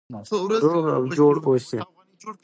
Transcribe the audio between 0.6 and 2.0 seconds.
روغ او جوړ اوسئ.